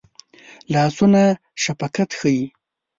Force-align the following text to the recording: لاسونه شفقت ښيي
لاسونه 0.73 1.23
شفقت 1.63 2.09
ښيي 2.19 2.43